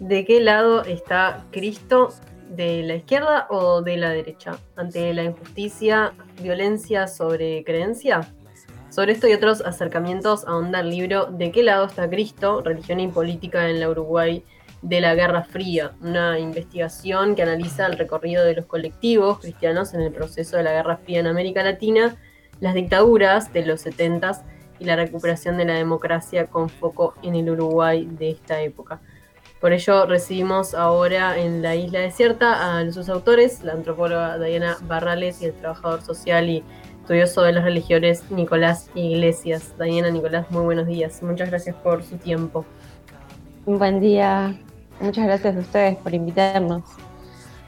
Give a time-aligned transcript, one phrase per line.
[0.00, 2.08] ¿De qué lado está Cristo?
[2.48, 4.58] ¿De la izquierda o de la derecha?
[4.74, 8.20] Ante la injusticia, violencia sobre creencia.
[8.90, 12.60] Sobre esto y otros acercamientos ahonda el libro ¿De qué lado está Cristo?
[12.60, 14.44] Religión y política en la Uruguay
[14.82, 20.02] de la Guerra Fría, una investigación que analiza el recorrido de los colectivos cristianos en
[20.02, 22.16] el proceso de la Guerra Fría en América Latina,
[22.60, 24.44] las dictaduras de los 70
[24.78, 29.00] y la recuperación de la democracia con foco en el Uruguay de esta época.
[29.64, 35.40] Por ello recibimos ahora en la isla desierta a sus autores, la antropóloga Diana Barrales
[35.40, 36.62] y el trabajador social y
[37.00, 39.72] estudioso de las religiones Nicolás Iglesias.
[39.82, 41.22] Diana, Nicolás, muy buenos días.
[41.22, 42.66] Muchas gracias por su tiempo.
[43.64, 44.54] Un buen día.
[45.00, 46.82] Muchas gracias a ustedes por invitarnos.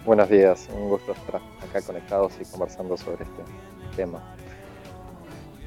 [0.05, 3.42] Buenos días, un gusto estar acá conectados y conversando sobre este
[3.97, 4.36] tema.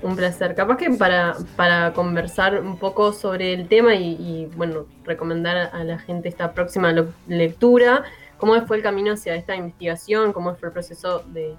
[0.01, 0.55] Un placer.
[0.55, 5.99] Capaz que para, para conversar un poco sobre el tema y, bueno, recomendar a la
[5.99, 6.93] gente esta próxima
[7.27, 8.03] lectura,
[8.37, 11.57] cómo fue el camino hacia esta investigación, cómo fue el proceso de,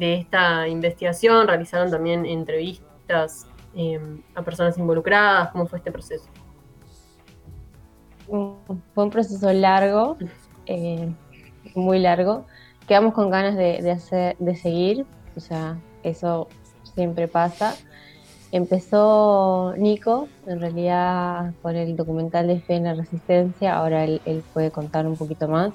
[0.00, 6.28] esta investigación, realizaron también entrevistas em, a personas involucradas, cómo fue este proceso.
[8.26, 10.18] Fue un proceso largo,
[10.66, 11.10] eh,
[11.74, 12.44] muy largo.
[12.86, 15.06] Quedamos con ganas de, hacer, de seguir,
[15.36, 16.48] o sea, eso
[16.98, 17.76] siempre pasa.
[18.50, 24.72] Empezó Nico, en realidad, con el documental de Fe en la Resistencia, ahora él, puede
[24.72, 25.72] contar un poquito más.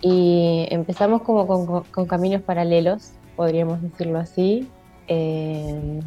[0.00, 4.66] Y empezamos como con, caminos paralelos, podríamos decirlo así,
[5.06, 6.00] eh,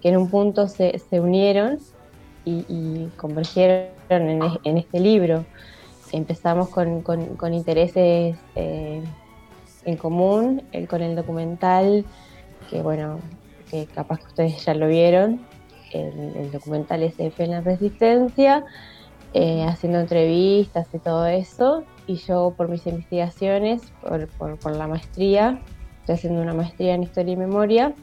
[0.00, 1.78] que en un punto se, unieron
[2.46, 3.90] y, convergieron
[4.64, 5.44] en, este libro.
[6.10, 9.02] Empezamos con, intereses eh,
[9.84, 12.06] en común, el, con el documental,
[12.70, 13.18] que bueno,
[13.70, 15.40] que capaz que ustedes ya lo vieron,
[15.92, 18.64] el, documental es F en la Resistencia,
[19.34, 25.60] eh, haciendo entrevistas y todo eso, y yo por mis investigaciones, por, la maestría,
[26.00, 27.94] estoy haciendo una maestría en Historia y Memoria,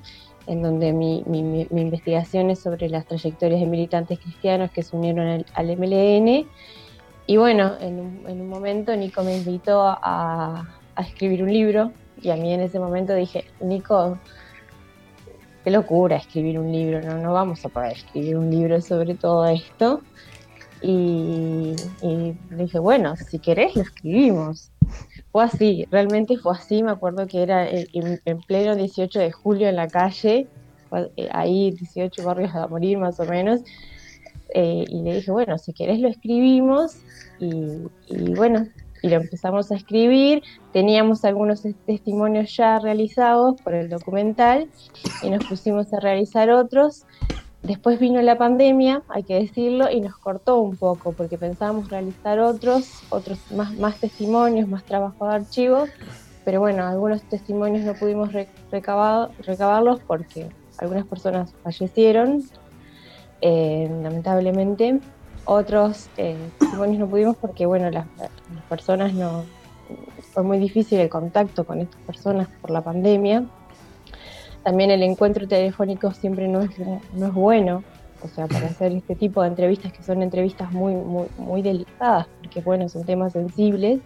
[0.48, 1.24] en donde mi,
[1.72, 6.48] investigación es sobre las trayectorias de militantes cristianos que se unieron al, MLN.
[7.28, 11.92] Y bueno, en un, momento Nico me invitó a, a, escribir un libro
[12.22, 14.20] y a mí en ese momento dije, Nico,
[15.66, 19.48] qué locura escribir un libro, no, no vamos a poder escribir un libro sobre todo
[19.48, 20.02] esto.
[20.82, 21.74] Y,
[22.52, 24.72] dije, bueno, si querés lo escribimos.
[25.32, 29.76] Fue así, realmente fue así, me acuerdo que era en, pleno 18 de julio en
[29.76, 30.48] la calle,
[31.18, 33.62] eh, ahí 18 barrios a morir más o menos,
[34.54, 36.98] eh, y le dije, bueno, si querés lo escribimos,
[37.40, 38.68] y bueno,
[39.06, 40.42] y lo empezamos a escribir.
[40.74, 44.68] Teníamos algunos testimonios ya realizados por el documental
[45.22, 47.06] y nos pusimos a realizar otros.
[47.62, 52.40] Después vino la pandemia, hay que decirlo, y nos cortó un poco porque pensábamos realizar
[52.40, 55.86] otros, otros más, más testimonios, más trabajo de archivo,
[56.44, 58.32] pero bueno, algunos testimonios no pudimos
[58.72, 60.50] recabarlos porque
[60.80, 62.44] algunas personas fallecieron,
[63.42, 65.00] eh, lamentablemente,
[65.46, 68.06] otros eh, testimonios no pudimos porque, bueno, las,
[68.70, 69.46] personas no.
[70.34, 73.46] Fue muy difícil el contacto con estas personas por la pandemia.
[74.64, 77.84] También el encuentro telefónico siempre no es, no es bueno,
[78.24, 82.28] o sea, para hacer este tipo de entrevistas que son entrevistas muy, muy, muy delicadas,
[82.42, 84.00] porque, bueno, son temas sensibles.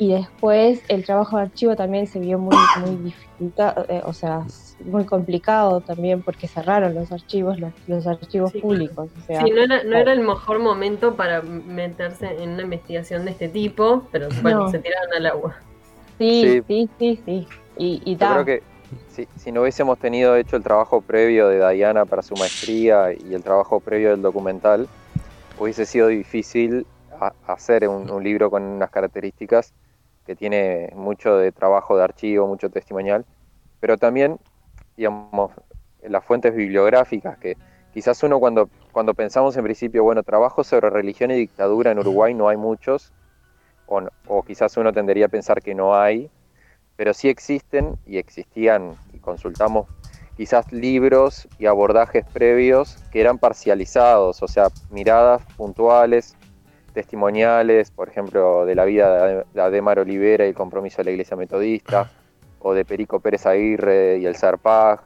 [0.00, 4.46] Y después el trabajo de archivo también se vio muy, muy dificultado, eh, o sea,
[4.82, 9.10] muy complicado también porque cerraron los archivos, los, archivos públicos.
[9.26, 13.50] sí, no era, no era el mejor momento para meterse en una investigación de este
[13.50, 15.56] tipo, pero bueno, se tiraron al agua.
[16.16, 17.46] Sí, sí, sí, sí.
[17.76, 18.62] Y, y Yo creo que
[19.08, 23.34] si, si, no hubiésemos tenido hecho el trabajo previo de Diana para su maestría y
[23.34, 24.88] el trabajo previo del documental,
[25.58, 26.86] hubiese sido difícil
[27.46, 29.74] hacer un libro con unas características
[30.26, 33.24] que tiene mucho de trabajo de archivo, mucho testimonial,
[33.80, 34.38] pero también,
[34.96, 35.52] digamos,
[36.02, 37.56] las fuentes bibliográficas, que
[37.92, 42.34] quizás uno cuando, cuando pensamos en principio, bueno, trabajo sobre religión y dictadura en Uruguay
[42.34, 43.12] no hay muchos,
[43.86, 46.30] o, o quizás uno tendería a pensar que no hay,
[46.96, 49.88] pero sí existen y existían, y consultamos
[50.36, 56.36] quizás libros y abordajes previos que eran parcializados, o sea, miradas puntuales
[56.92, 61.36] testimoniales, por ejemplo, de la vida de Ademar Olivera y el compromiso de la Iglesia
[61.36, 62.10] Metodista,
[62.60, 65.00] o de Perico Pérez Aguirre y el Zarpag,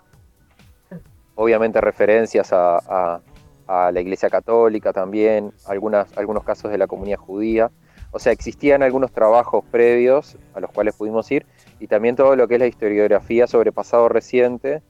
[1.35, 3.21] obviamente referencias a,
[3.67, 7.71] la Iglesia Católica también, algunas, algunos casos de la comunidad judía.
[8.11, 11.47] O sea, existían algunos trabajos previos a los cuales pudimos ir
[11.81, 14.83] y también todo lo que es la historiografía sobre pasado reciente,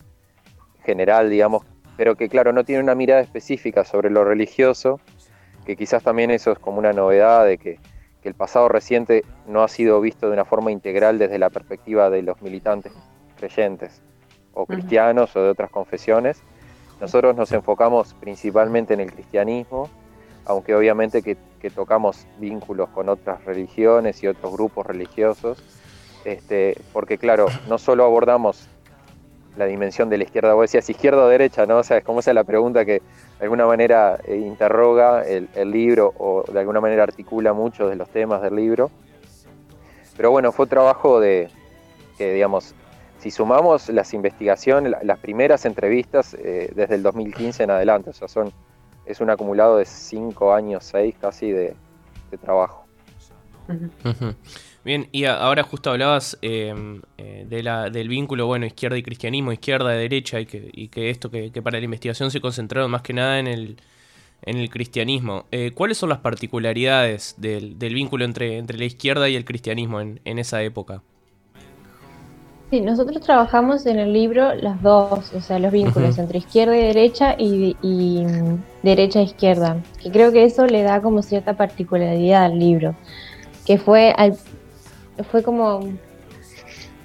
[0.84, 1.64] general, digamos,
[1.96, 5.00] pero que claro, no tiene una mirada específica sobre lo religioso,
[5.64, 7.78] que quizás también eso es como una novedad de que
[8.24, 12.08] que el pasado reciente no ha sido visto de una forma integral desde la perspectiva
[12.08, 12.90] de los militantes
[13.36, 14.00] creyentes
[14.54, 16.42] o cristianos o de otras confesiones.
[17.02, 19.90] Nosotros nos enfocamos principalmente en el cristianismo,
[20.46, 21.36] aunque obviamente que,
[21.74, 25.62] tocamos vínculos con otras religiones y otros grupos religiosos,
[26.26, 28.68] este, porque claro, no solo abordamos
[29.56, 31.78] la dimensión de la izquierda, vos decías izquierda o derecha, ¿no?
[31.78, 33.02] O sea, es como esa es la pregunta que
[33.38, 38.08] de alguna manera eh, interroga el, libro o de alguna manera articula muchos de los
[38.08, 38.90] temas del libro.
[40.16, 41.50] Pero bueno, fue trabajo de,
[42.16, 42.74] que digamos,
[43.18, 48.28] si sumamos las investigaciones, las primeras entrevistas eh, desde el 2015 en adelante, o sea,
[48.28, 48.52] son,
[49.06, 51.74] es un acumulado de cinco años, seis casi de,
[52.42, 52.84] trabajo.
[54.84, 59.50] Bien, y ahora justo hablabas em, eh, de la, del vínculo, bueno, izquierda y cristianismo,
[59.50, 63.00] izquierda y derecha, y que, y que esto que, para la investigación se concentró más
[63.00, 63.76] que nada en el,
[64.42, 65.46] en el cristianismo.
[65.50, 70.02] Eh, ¿Cuáles son las particularidades del, del, vínculo entre, entre la izquierda y el cristianismo
[70.02, 71.02] en, en esa época?
[72.70, 76.82] Sí, nosotros trabajamos en el libro las dos, o sea, los vínculos entre izquierda y
[76.82, 82.44] derecha y, mm, derecha e izquierda, que creo que eso le da como cierta particularidad
[82.44, 82.94] al libro,
[83.64, 84.36] que fue, al,
[85.22, 85.80] fue como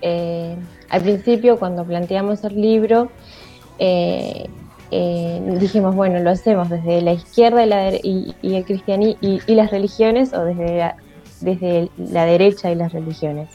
[0.01, 0.55] eh,
[0.89, 3.09] al principio cuando planteamos el libro,
[3.77, 4.49] eh,
[4.91, 9.71] eh, dijimos, bueno, lo hacemos desde la izquierda y, la, y, el cristianismo y, las
[9.71, 10.93] religiones o desde
[11.41, 13.47] desde la derecha y las religiones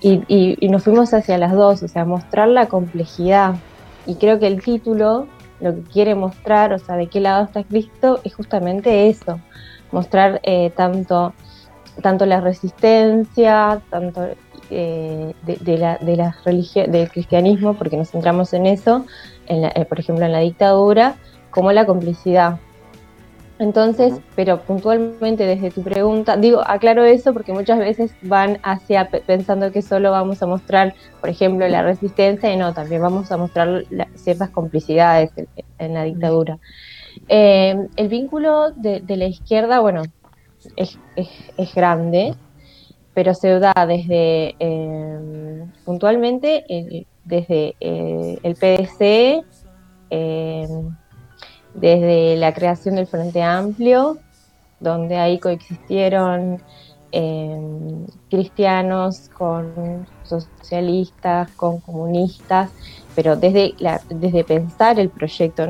[0.00, 3.54] y, nos fuimos hacia las dos, o sea, mostrar la complejidad.
[4.04, 5.28] Y creo que el título
[5.60, 9.38] lo que quiere mostrar, o sea, de qué lado está Cristo, es justamente eso,
[9.92, 10.40] mostrar
[10.74, 11.34] tanto,
[12.00, 14.28] tanto la resistencia, tanto
[14.70, 19.04] eh, de, la, de la del cristianismo, porque nos centramos en eso,
[19.46, 21.16] en eh, por ejemplo en la dictadura,
[21.50, 22.58] como la complicidad.
[23.58, 29.70] Entonces, pero puntualmente desde tu pregunta, digo, aclaro eso porque muchas veces van hacia pensando
[29.70, 33.84] que solo vamos a mostrar, por ejemplo, la resistencia y no, también vamos a mostrar
[34.16, 35.30] ciertas complicidades
[35.78, 36.58] en, la dictadura.
[37.28, 40.02] Eh, el vínculo de, la izquierda, bueno,
[40.76, 42.34] es, grande,
[43.14, 46.64] pero se da desde, eh, puntualmente,
[47.24, 49.44] desde eh, el PDC,
[51.74, 54.18] desde la creación del Frente Amplio,
[54.80, 56.62] donde ahí coexistieron
[58.30, 62.70] cristianos con socialistas, con comunistas,
[63.14, 63.74] pero desde,
[64.10, 65.66] desde pensar el proyecto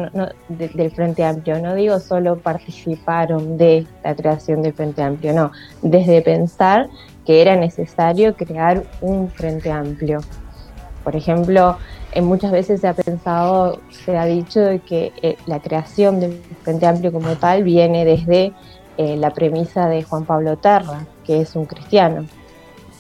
[0.49, 5.53] del Frente Amplio, no digo solo participaron de la creación del Frente Amplio, no,
[5.83, 6.89] desde pensar
[7.27, 10.21] que era necesario crear un Frente Amplio.
[11.05, 11.79] Por ejemplo,
[12.21, 17.13] muchas veces se ha pensado, se ha dicho que eh, la creación del Frente Amplio
[17.13, 18.53] como tal viene desde
[18.99, 22.27] eh, la premisa de Juan Pablo Terra, que es un cristiano.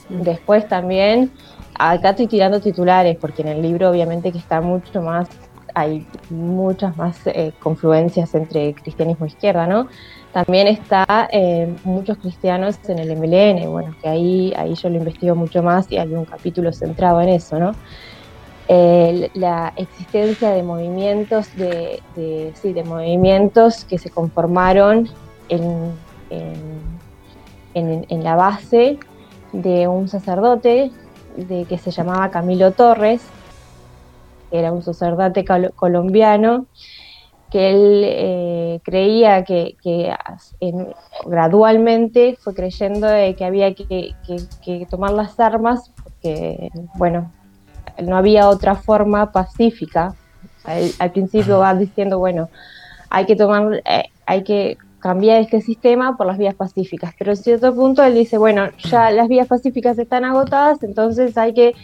[0.08, 0.22] Mm.
[0.22, 1.30] Después también,
[1.78, 5.28] acá estoy tirando titulares, porque en el libro obviamente que está mucho más,
[5.74, 9.88] hay muchas más eh, confluencias entre cristianismo e izquierda, ¿no?
[10.32, 11.28] También está
[11.84, 15.98] muchos cristianos en el MLN, bueno, que ahí, ahí yo lo investigo mucho más y
[15.98, 17.74] hay un capítulo centrado en eso, ¿no?
[18.68, 22.00] la existencia de movimientos, de,
[22.54, 25.08] sí, de movimientos que se conformaron
[25.48, 25.92] en,
[27.74, 28.98] en, la base
[29.52, 30.90] de un sacerdote
[31.36, 33.22] de, que se llamaba Camilo Torres,
[34.50, 36.66] era un sacerdote colombiano,
[37.50, 39.76] que él eh, creía que,
[41.26, 44.14] gradualmente fue creyendo que había que,
[44.64, 47.30] que, tomar las armas, porque, bueno,
[48.02, 50.14] no había otra forma pacífica.
[50.64, 52.48] Al, principio va diciendo, bueno,
[53.10, 57.36] hay que tomar, eh, hay que cambiar este sistema por las vías pacíficas, pero en
[57.36, 61.74] cierto punto él dice, bueno, ya las vías pacíficas están agotadas, entonces hay que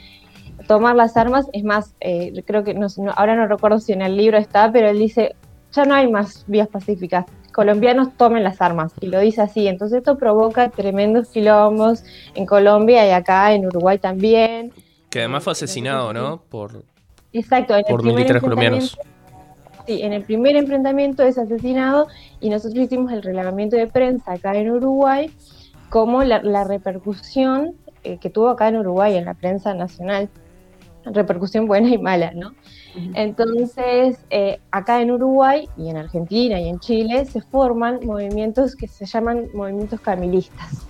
[0.68, 4.16] tomar las armas, es más, eh, creo que no, ahora no recuerdo si en el
[4.16, 5.34] libro está, pero él dice,
[5.72, 9.98] ya no hay más vías pacíficas, colombianos tomen las armas, y lo dice así, entonces
[9.98, 12.04] esto provoca tremendos quilombos
[12.36, 14.72] en Colombia y acá en Uruguay también,
[15.10, 16.40] que además fue asesinado, ¿no?
[16.48, 16.84] Por,
[17.32, 18.96] Exacto, en por militares colombianos.
[19.88, 22.08] Sí, en el primer enfrentamiento es asesinado
[22.40, 25.30] y nosotros hicimos el reglamento de prensa acá en Uruguay
[25.88, 27.72] como la, repercusión
[28.04, 30.28] eh, que tuvo acá en Uruguay en la prensa nacional,
[31.06, 32.52] repercusión buena y mala, ¿no?
[33.14, 38.88] Entonces, eh, acá en Uruguay y en Argentina y en Chile se forman movimientos que
[38.88, 40.86] se llaman movimientos camilistas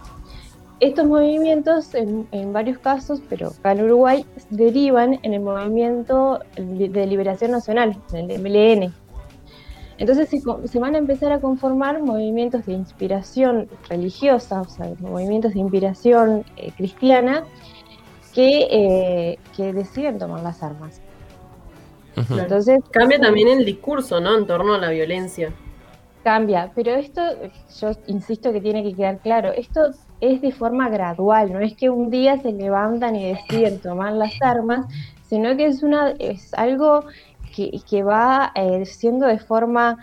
[0.81, 7.51] estos movimientos, en, varios casos, pero acá en Uruguay, derivan en el movimiento de liberación
[7.51, 8.95] nacional, en el MLN.
[9.99, 15.61] Entonces se, van a empezar a conformar movimientos de inspiración religiosa, o sea, movimientos de
[15.61, 17.43] inspiración eh, cristiana,
[18.33, 21.01] que, eh, que deciden tomar las armas.
[22.31, 24.37] Entonces cambia también el discurso, ¿no?
[24.37, 25.53] En torno a la violencia.
[26.23, 27.23] Cambia, pero esto,
[27.81, 31.91] yo insisto que tiene que quedar claro, esto es de forma gradual, no es que
[31.91, 34.87] un día se levantan y deciden tomar las armas,
[35.29, 37.05] sino que es una es algo
[37.55, 39.99] que, va eh, siendo de forma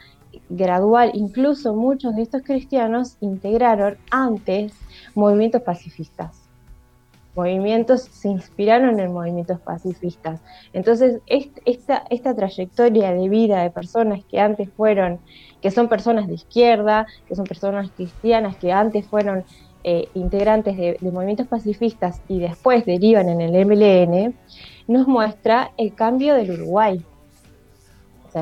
[0.50, 1.12] gradual.
[1.14, 4.74] Incluso muchos de estos cristianos integraron antes
[5.14, 6.42] movimientos pacifistas.
[7.36, 10.40] Movimientos se inspiraron en movimientos pacifistas.
[10.72, 15.20] Entonces, esta, esta trayectoria de vida de personas que antes fueron,
[15.62, 19.44] que son personas de izquierda, que son personas cristianas, que antes fueron
[19.88, 24.34] eh, integrantes de, de, movimientos pacifistas y después derivan en el MLN,
[24.88, 27.06] nos muestra el cambio del Uruguay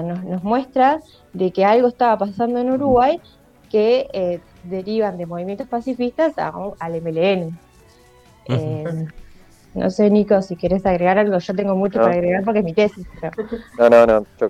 [0.02, 1.02] nos, muestra
[1.34, 3.22] de que algo estaba pasando en Uruguay
[3.70, 7.58] que eh, derivan de movimientos pacifistas al MLN.
[8.48, 9.06] Eh,
[9.74, 12.74] no sé, Nico, si quieres agregar algo, yo tengo mucho para agregar porque es mi
[12.74, 13.08] tesis.
[13.78, 14.50] No, no, no, yo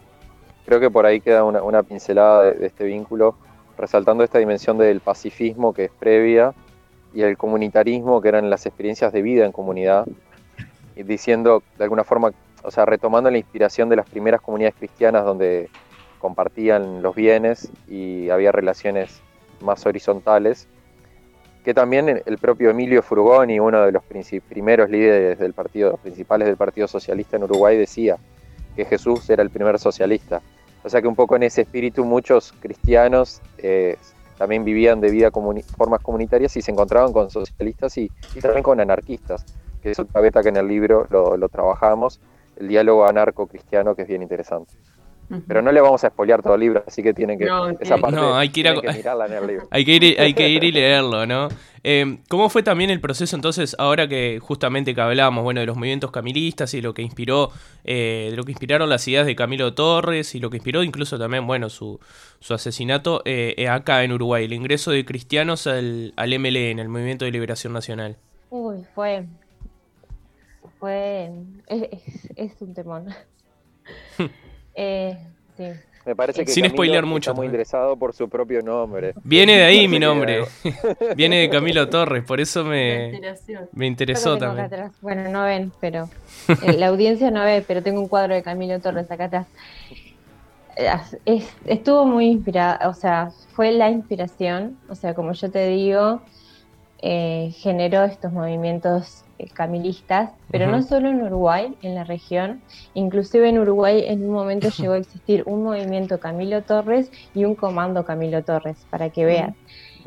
[0.66, 3.36] creo que por ahí queda una, pincelada de, este vínculo,
[3.78, 6.54] resaltando esta dimensión del pacifismo que es previa
[7.14, 10.06] y el comunitarismo que eran las experiencias de vida en comunidad,
[10.96, 12.32] y diciendo de alguna forma
[12.64, 15.70] o sea, retomando la inspiración de las primeras comunidades cristianas donde
[16.20, 19.22] compartían los bienes y había relaciones
[19.62, 20.68] más horizontales,
[21.66, 24.04] que también el propio Emilio Frugoni, uno de los
[24.48, 28.18] primeros líderes del partido, principales del Partido Socialista en Uruguay, decía
[28.76, 30.42] que Jesús era el primer socialista.
[30.84, 33.98] O sea que un poco en ese espíritu muchos cristianos eh,
[34.44, 35.32] también vivían de vida
[35.78, 39.46] formas comunitarias y se encontraban con socialistas y, también con anarquistas,
[39.82, 42.20] que es otra beta que en el libro lo, lo trabajamos
[42.58, 44.74] el diálogo anarco-cristiano, que es bien interesante.
[45.48, 47.48] Pero no le vamos a spoilear todo el libro, así que tienen que.
[47.80, 49.68] esa parte hay que, ir a, mirarla en el libro.
[49.72, 51.50] hay, que ir, hay que ir y leerlo, ¿no?
[51.86, 55.76] Eh, ¿Cómo fue también el proceso entonces, ahora que justamente que hablábamos, bueno, de los
[55.76, 57.52] movimientos camilistas y lo que inspiró,
[57.84, 61.20] eh, de lo que inspiraron las ideas de Camilo Torres y lo que inspiró incluso
[61.20, 62.00] también, bueno, su,
[62.40, 67.26] su asesinato eh, acá en Uruguay, el ingreso de cristianos al, al MLN, el Movimiento
[67.26, 68.16] de Liberación Nacional?
[68.50, 69.26] Uy, fue
[70.84, 71.32] fue.
[72.36, 73.08] Es, un temón.
[74.76, 75.18] eh,
[75.58, 75.66] sí.
[76.06, 77.32] Me parece que Sin spoilear mucho.
[77.32, 79.14] Está muy interesado por su propio nombre.
[79.24, 80.44] Viene de ahí mi nombre.
[81.16, 83.22] Viene de Camilo Torres, por eso me,
[83.72, 84.70] me interesó también.
[85.02, 86.10] Bueno, no ven, pero
[86.62, 89.48] eh, la audiencia no ve, pero tengo un cuadro de Camilo Torres acá atrás.
[91.66, 96.22] estuvo muy inspirada, o sea, fue la inspiración, o sea, como yo te digo,
[97.02, 99.23] eh, generó estos movimientos eh,
[99.54, 102.62] camilistas, pero no solo en Uruguay, en la región,
[102.94, 107.56] inclusive en Uruguay en un momento llegó a existir un movimiento Camilo Torres y un
[107.56, 109.56] comando Camilo Torres, para que vean.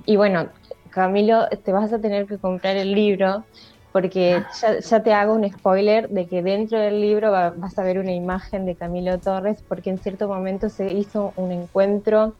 [0.04, 0.48] Y bueno,
[0.90, 3.44] Camilo, te vas a tener que comprar el libro
[3.92, 4.42] porque
[4.90, 8.66] ya, te hago un spoiler de que dentro del libro vas a ver una imagen
[8.66, 12.34] de Camilo Torres, porque en cierto momento se hizo un encuentro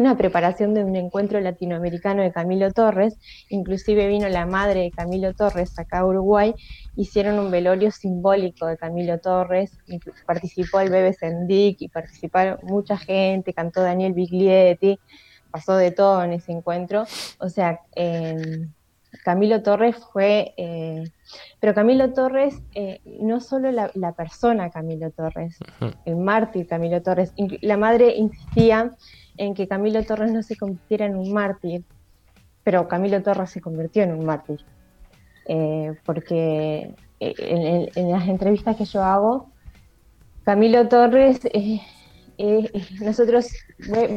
[0.00, 3.18] una preparación de un encuentro latinoamericano de Camilo Torres,
[3.50, 6.54] inclusive vino la madre de Camilo Torres acá a Uruguay,
[6.96, 9.78] hicieron un velorio simbólico de Camilo Torres,
[10.26, 14.98] participó el Bebe Sendik y participaron mucha gente, cantó Daniel Biglietti,
[15.50, 17.04] pasó de todo en ese encuentro,
[17.38, 18.72] o sea, em,
[19.24, 21.04] Camilo Torres fue, eh,
[21.60, 25.58] pero Camilo Torres, eh, no solo la, la, persona Camilo Torres,
[26.04, 28.96] el mártir Camilo Torres, la madre insistía
[29.36, 31.84] en que Camilo Torres no se convirtiera en un mártir,
[32.64, 34.60] pero Camilo Torres se convirtió en un mártir.
[35.46, 39.50] Eh, porque en, las entrevistas que yo hago,
[40.44, 41.80] Camilo Torres, eh,
[43.00, 43.48] nosotros,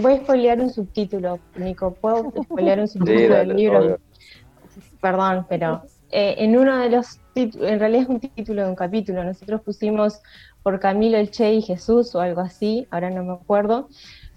[0.02, 4.00] voy, a spoilear un subtítulo, Nico, ¿puedo spoilear un subtítulo del libro?
[5.04, 5.82] Perdón, pero
[6.12, 10.22] en uno de los, en realidad es un título de un capítulo, nosotros pusimos
[10.64, 13.90] por Camilo el Che y Jesús o algo así, ahora no me acuerdo,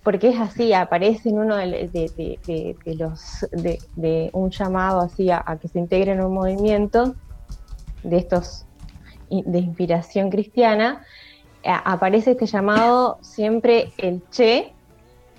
[0.03, 1.89] porque es así, aparece en uno de,
[2.99, 7.15] los de, un llamado así a, que se integre en un movimiento
[8.03, 8.67] de estos
[9.31, 11.05] de inspiración cristiana,
[11.63, 14.75] aparece este llamado siempre el Che,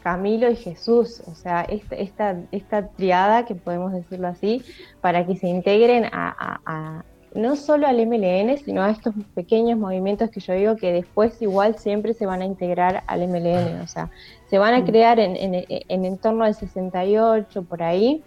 [0.08, 4.64] Camilo y Jesús, o sea, esta, esta, esta triada, que podemos decirlo así,
[5.02, 10.40] para que se integren a no solo al MLN, sino a estos pequeños movimientos que
[10.40, 14.10] yo digo que después igual siempre se van a integrar al MLN, o sea,
[14.50, 14.86] se van a mm.
[14.86, 15.66] crear en, en,
[16.06, 18.24] en, torno al 68, por ahí,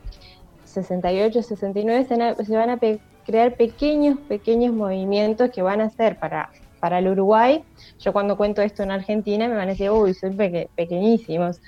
[0.65, 2.07] 68, 69,
[2.45, 2.79] se van a,
[3.25, 7.63] crear pequeños, pequeños movimientos que van a ser para para el Uruguay.
[8.01, 11.61] Yo cuando cuento esto en Argentina me van a decir, uy, son pequeñísimos.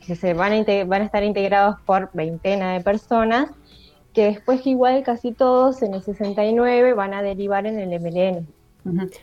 [0.00, 3.50] se van a, van a estar integrados por veintena de personas,
[4.12, 8.46] que después igual casi todos en el 69 van a derivar en el MLN.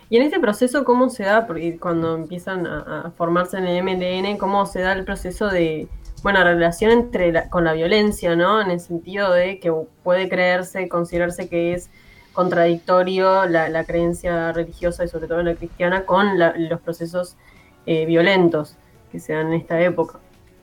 [0.10, 1.48] Y en este proceso, ¿cómo se da?
[1.48, 5.88] Porque cuando empiezan a, formarse en el MLN, ¿cómo se da el proceso de,
[6.22, 8.62] bueno, relación entre con la violencia, ¿no?
[8.62, 9.72] En el sentido de que
[10.04, 11.90] puede creerse, considerarse que es
[12.34, 17.38] contradictorio la, creencia religiosa y sobre todo la cristiana con los procesos
[17.86, 18.75] eh, violentos
[19.12, 20.20] que se dan en esta época.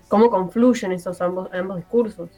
[0.09, 2.29] ¿Cómo confluyen esos ambos, ambos discursos?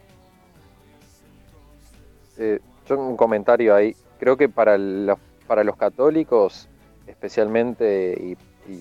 [2.37, 3.97] Eh, yo un comentario ahí.
[4.19, 6.69] Creo que para los, para los católicos,
[7.07, 8.37] especialmente, y,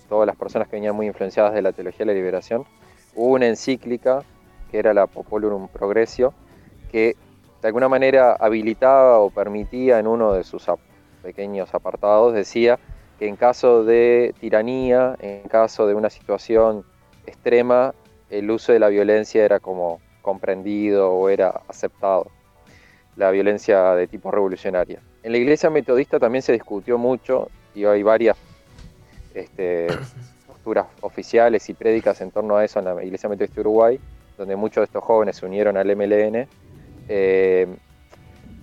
[0.07, 2.65] todas las personas que venían muy influenciadas de la teología de la liberación,
[3.15, 4.23] hubo una encíclica
[4.69, 6.33] que era la Populurum Progressio,
[6.91, 7.15] que
[7.61, 10.65] de alguna manera habilitaba o permitía en uno de sus
[11.21, 12.79] pequeños apartados, decía
[13.19, 16.83] que en caso de tiranía, en caso de una situación
[17.27, 17.93] extrema,
[18.31, 22.27] el uso de la violencia era como comprendido o era aceptado,
[23.15, 24.99] la violencia de tipo revolucionaria.
[25.21, 28.37] En la iglesia metodista también se discutió mucho y hay varias
[29.35, 29.87] este,
[30.47, 33.99] posturas oficiales y prédicas en torno a eso en la iglesia metodista de Uruguay,
[34.35, 36.47] donde muchos de estos jóvenes se unieron al MLN
[37.13, 37.67] eh,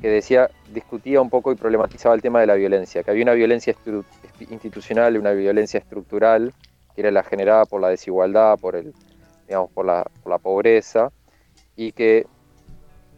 [0.00, 3.34] que decía, discutía un poco y problematizaba el tema de la violencia, que había una
[3.34, 3.74] violencia
[4.48, 6.54] institucional una violencia estructural,
[6.94, 8.94] que era la generada por la desigualdad, por, el,
[9.46, 11.12] digamos, por, la, pobreza,
[11.76, 12.26] y que,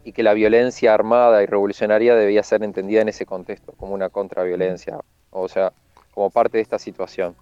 [0.03, 4.09] y que la violencia armada y revolucionaria debía ser entendida en ese contexto, como una
[4.09, 5.71] contraviolencia, o sea,
[6.13, 7.37] como parte de esta situación.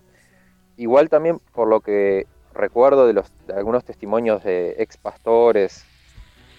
[0.78, 5.86] Igual también por lo que recuerdo de, los, de algunos testimonios de ex pastores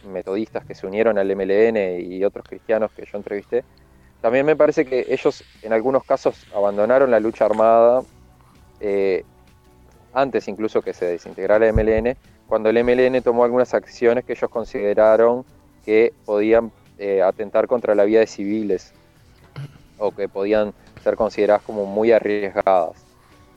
[0.04, 3.64] metodistas que se unieron al MLN y otros cristianos que yo entrevisté,
[4.20, 8.02] también me parece que ellos en algunos casos abandonaron la lucha armada
[8.80, 9.24] eh,
[10.12, 12.16] antes incluso que se desintegrara el MLN,
[12.46, 15.44] cuando el MLN tomó algunas acciones que ellos consideraron
[15.84, 18.92] que podían eh, atentar contra la vida de civiles
[19.98, 23.06] o que podían ser consideradas como muy arriesgadas.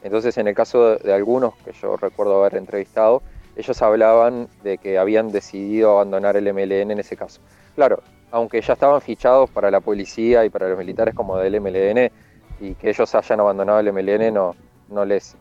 [0.03, 3.23] Entonces, en el caso de algunos que yo recuerdo haber entrevistado,
[3.55, 7.41] ellos hablaban de que habían decidido abandonar el MLN en ese caso.
[7.75, 12.11] Claro, aunque ya estaban fichados para la policía y para los militares como del MLN,
[12.59, 14.55] y que ellos hayan abandonado el MLN no,
[14.89, 15.35] no, les,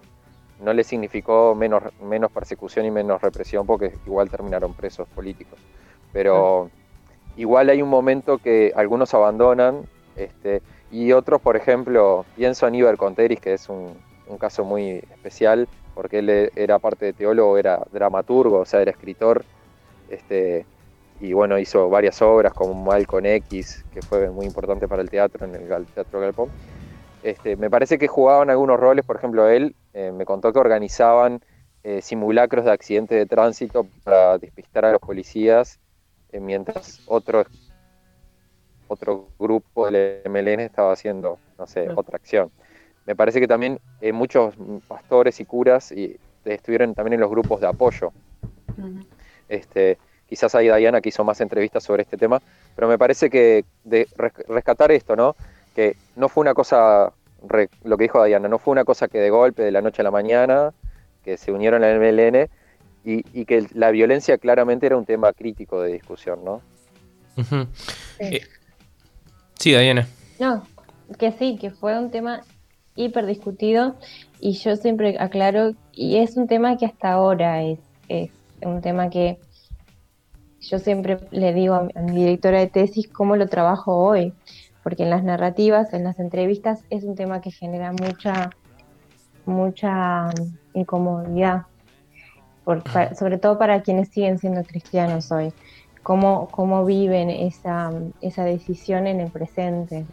[0.60, 5.58] no les significó menos, menos persecución y menos represión porque igual terminaron presos políticos.
[6.12, 6.70] Pero
[7.36, 12.96] igual hay un momento que algunos abandonan este, y otros, por ejemplo, pienso en Iber
[12.96, 13.96] Conteris, que es un,
[14.26, 18.90] un caso muy especial, porque él era parte de teólogo, era dramaturgo, o sea, era
[18.90, 19.44] escritor,
[20.08, 20.66] este,
[21.20, 25.46] y bueno, hizo varias obras como Malcolm X, que fue muy importante para el teatro
[25.46, 26.48] en el Teatro Galpón.
[27.22, 31.40] Este, me parece que jugaban algunos roles, por ejemplo, él eh, me contó que organizaban
[31.84, 35.78] eh, simulacros de accidentes de tránsito para despistar a los policías,
[36.32, 37.44] eh, mientras otro,
[38.88, 42.50] otro grupo del MLN estaba haciendo, no sé, otra acción
[43.06, 44.54] me parece que también eh, muchos
[44.86, 48.12] pastores y curas y, estuvieron también en los grupos de apoyo.
[49.48, 52.42] este, quizás ahí Diana que hizo más entrevistas sobre este tema,
[52.74, 54.08] pero me parece que de
[54.48, 55.36] rescatar esto, ¿no?
[55.74, 57.12] Que no fue una cosa,
[57.84, 60.04] lo que dijo Diana, no fue una cosa que de golpe, de la noche a
[60.04, 60.72] la mañana,
[61.22, 62.48] que se unieron al MLN
[63.04, 66.62] y, que la violencia claramente era un tema crítico de discusión, ¿no?
[68.18, 68.42] Eh,
[69.58, 70.06] sí, Diana.
[70.38, 70.64] No,
[71.18, 72.42] que sí, que fue un tema
[72.94, 73.96] hiper discutido
[74.40, 77.78] y yo siempre aclaro, y es un tema que hasta ahora es,
[78.08, 78.30] es
[78.62, 79.38] un tema que
[80.60, 84.32] yo siempre le digo a mi, directora de tesis cómo lo trabajo hoy,
[84.82, 88.50] porque en las narrativas, en las entrevistas, es un tema que genera mucha,
[89.44, 90.30] mucha
[90.74, 91.62] incomodidad,
[93.18, 95.52] sobre todo para quienes siguen siendo cristianos hoy,
[96.02, 100.06] cómo, cómo viven esa, esa decisión en el presente,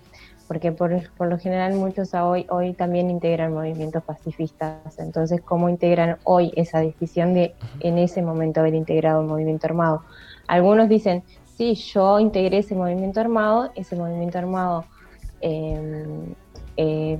[0.49, 4.97] porque por, lo general muchos hoy, hoy también integran movimientos pacifistas.
[4.97, 10.01] Entonces, ¿cómo integran hoy esa decisión de en ese momento haber integrado un movimiento armado?
[10.47, 11.21] Algunos dicen,
[11.55, 14.85] sí, yo integré ese movimiento armado, ese movimiento armado
[15.39, 16.33] em,
[16.77, 17.19] eh,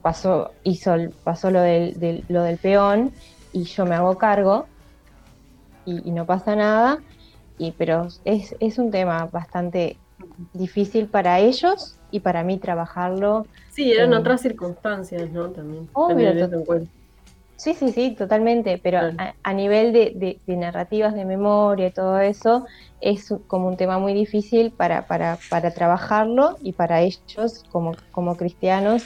[0.00, 0.94] pasó, hizo,
[1.24, 3.10] pasó lo del, lo del peón
[3.52, 4.66] y yo me hago cargo
[5.84, 7.00] y, no pasa nada,
[7.58, 9.96] y, pero es, es un tema bastante
[10.52, 13.46] difícil para ellos y para mí trabajarlo.
[13.70, 15.50] Sí, eran otras circunstancias, ¿no?
[15.50, 15.88] También.
[17.62, 18.98] Sí, sí, sí, totalmente, pero
[19.44, 22.66] a, nivel de, narrativas de memoria y todo eso,
[23.00, 28.36] es como un tema muy difícil para, para, para trabajarlo y para ellos como, como
[28.36, 29.04] cristianos,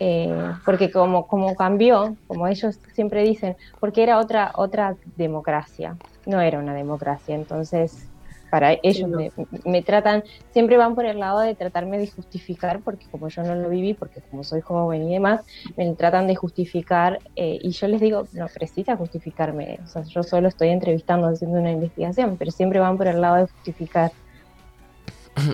[0.00, 5.96] eh, porque como, como cambió, como ellos siempre dicen, porque era otra, otra democracia,
[6.26, 8.11] no era una democracia, entonces
[8.52, 9.08] para ellos
[9.64, 13.54] me, tratan, siempre van por el lado de tratarme de justificar, porque como yo no
[13.54, 15.40] lo viví, porque como soy joven y demás,
[15.74, 20.22] me tratan de justificar eh, y yo les digo, no precisa justificarme, o sea, yo
[20.22, 24.12] solo estoy entrevistando, haciendo una investigación, pero siempre van por el lado de justificar.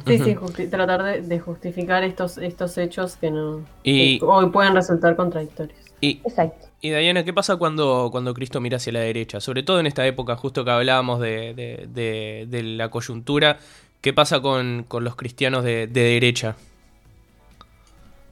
[0.05, 4.19] Sí, sí, tratar de, justificar estos, estos hechos que no y...
[4.25, 5.79] hoy pueden resultar contradictorios.
[6.01, 6.69] Exacto.
[6.81, 9.41] Y Diana, ¿qué pasa cuando, cuando Cristo mira hacia la derecha?
[9.41, 13.59] Sobre todo en esta época, justo que hablábamos de, la coyuntura,
[14.01, 16.55] ¿qué pasa con, los cristianos de, derecha?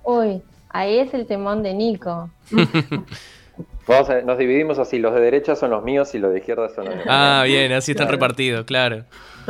[0.05, 2.31] Uy, ahí es el temón de Nico.
[4.25, 6.95] nos dividimos así, los de derecha son los míos y los de izquierda son los
[6.95, 7.07] míos.
[7.09, 9.05] Ah, bien, así están repartidos, claro.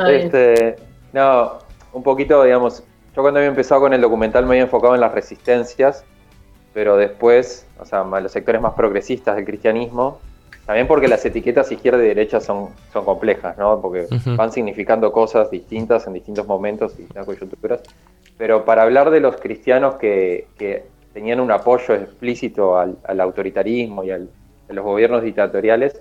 [0.09, 0.77] Este,
[1.13, 1.59] no,
[1.93, 2.83] un poquito, digamos,
[3.15, 6.03] yo cuando había empezado con el documental me había enfocado en las resistencias
[6.77, 10.19] pero después, o sea, los sectores más progresistas del cristianismo,
[10.67, 13.81] también porque las etiquetas izquierda y derecha son, son complejas, ¿no?
[13.81, 17.81] Porque van significando cosas distintas en distintos momentos y distintas coyunturas.
[18.37, 20.85] Pero para hablar de los cristianos que, que
[21.15, 24.29] tenían un apoyo explícito al, autoritarismo y al,
[24.69, 25.99] a los gobiernos dictatoriales,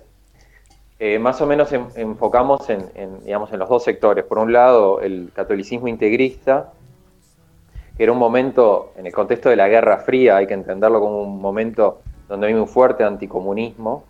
[0.99, 4.27] eh, más o menos enfocamos en, en, digamos, en los dos sectores.
[4.27, 6.75] Por un lado, el catolicismo integrista,
[7.97, 11.23] que era un momento, en el contexto de la Guerra Fría, hay que entenderlo como
[11.23, 14.05] un momento donde hay un fuerte anticomunismo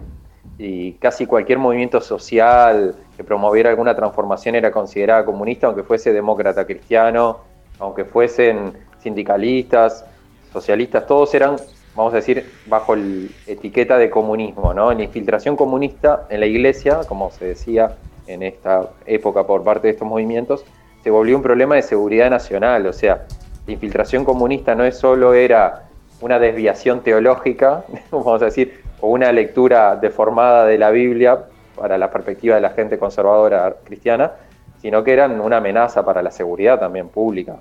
[0.58, 6.64] y casi cualquier movimiento social que promoviera alguna transformación era considerada comunista, aunque fuese demócrata
[6.64, 7.38] cristiano,
[7.78, 10.04] aunque fuesen sindicalistas,
[10.52, 11.56] socialistas, todos eran,
[11.94, 14.92] vamos a decir, bajo la etiqueta de comunismo, ¿no?
[14.92, 17.96] La infiltración comunista en la iglesia, como se decía
[18.26, 20.64] en esta época por parte de estos movimientos,
[21.04, 23.26] se volvió un problema de seguridad nacional, o sea,
[23.66, 25.88] la infiltración comunista no es solo era
[26.20, 32.10] una desviación teológica, vamos a decir, o una lectura deformada de la Biblia para la
[32.10, 34.32] perspectiva de la gente conservadora cristiana,
[34.80, 37.56] sino que eran una amenaza para la seguridad también pública.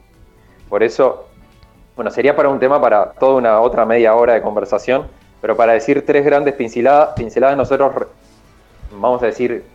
[0.69, 1.27] Por eso,
[1.95, 5.07] bueno, sería para un tema para toda una otra media hora de conversación,
[5.41, 8.07] pero para decir tres grandes pinceladas, pinceladas nosotros,
[8.91, 9.65] vamos a decir,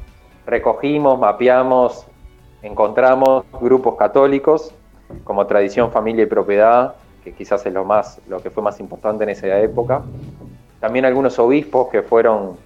[0.47, 2.07] recogimos, mapeamos,
[2.63, 4.73] encontramos grupos católicos
[5.25, 6.95] como tradición, familia y propiedad,
[7.25, 10.03] que quizás es lo, más, lo que fue más importante en esa época.
[10.81, 12.57] También algunos obispos que fueron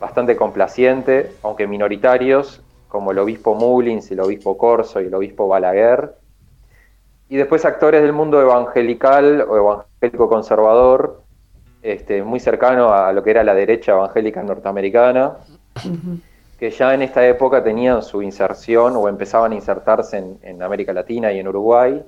[0.00, 6.14] bastante complacientes, aunque minoritarios, como el obispo Mullins, el obispo Corso y el obispo Balaguer.
[7.28, 11.22] Y después actores del mundo evangelical o evangélico conservador,
[11.82, 15.36] este, muy cercano a lo que era la derecha evangélica norteamericana,
[16.58, 21.32] que ya en esta época tenían su inserción o empezaban a insertarse en, América Latina
[21.32, 22.02] y en Uruguay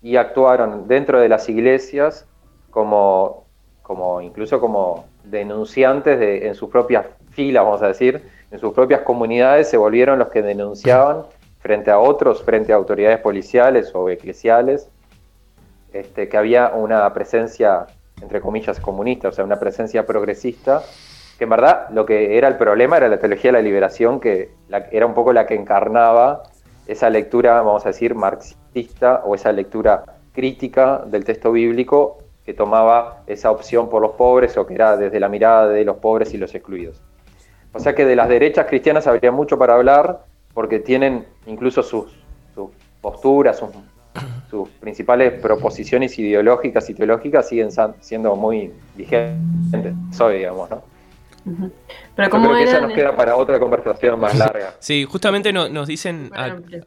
[0.00, 2.26] y actuaron dentro de las iglesias
[2.70, 3.46] como,
[3.82, 9.00] como incluso como denunciantes de, en sus propias filas, vamos a decir, en sus propias
[9.00, 11.24] comunidades se volvieron los que denunciaban
[11.58, 14.88] frente a otros, frente a autoridades policiales o eclesiales,
[15.92, 17.86] este, que había una presencia,
[18.22, 20.82] entre comillas, comunista, o sea, una presencia progresista
[21.38, 24.50] que en verdad lo que era el problema era la teología de la liberación, que
[24.90, 26.44] era un poco la que encarnaba
[26.86, 33.22] esa lectura, vamos a decir, marxista o esa lectura crítica del texto bíblico que tomaba
[33.26, 36.38] esa opción por los pobres o que era desde la mirada de los pobres y
[36.38, 37.00] los excluidos.
[37.72, 40.20] O sea que de las derechas cristianas habría mucho para hablar
[40.52, 42.12] porque tienen incluso sus,
[43.00, 43.70] posturas, sus,
[44.50, 47.70] sus, principales proposiciones ideológicas y teológicas siguen
[48.00, 50.93] siendo muy vigentes hoy, digamos, ¿no?
[52.16, 54.74] Pero como creo que eso nos queda para otra conversación más larga.
[54.78, 56.30] Sí, justamente nos dicen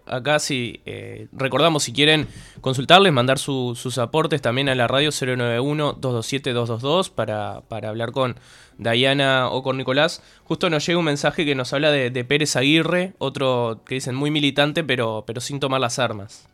[0.06, 2.28] acá si eh, recordamos si quieren
[2.62, 8.36] consultarles, mandar sus aportes también a la radio 091-227-222 para, para hablar con
[8.78, 10.24] Diana o con Nicolás.
[10.44, 14.16] Justo nos llega un mensaje que nos habla de, de Pérez Aguirre, otro que dicen
[14.16, 16.48] muy militante pero, pero sin tomar las armas.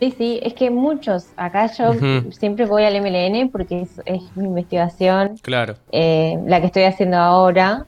[0.00, 1.92] Sí, sí, es que muchos, acá yo
[2.30, 5.76] siempre voy al MLN porque es, mi investigación, claro.
[5.92, 7.86] Eh, la que estoy haciendo ahora,